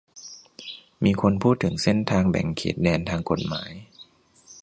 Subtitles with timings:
[1.03, 1.97] มีคนพูดถึงเส้น
[2.29, 3.71] แบ่งเขตแดนทางกฎหมาย